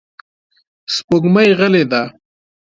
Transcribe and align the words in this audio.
سپوږمۍ 0.93 1.49
غلې 1.59 1.83
ده. 1.91 2.01